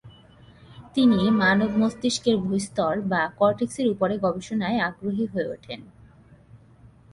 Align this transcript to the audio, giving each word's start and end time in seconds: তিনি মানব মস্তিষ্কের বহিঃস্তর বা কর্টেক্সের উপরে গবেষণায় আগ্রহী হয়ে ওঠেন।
তিনি 0.95 1.19
মানব 1.31 1.69
মস্তিষ্কের 1.77 2.35
বহিঃস্তর 2.37 2.93
বা 3.01 3.21
কর্টেক্সের 3.37 3.87
উপরে 3.87 4.15
গবেষণায় 4.17 4.77
আগ্রহী 4.79 5.25
হয়ে 5.25 5.47
ওঠেন। 5.47 5.81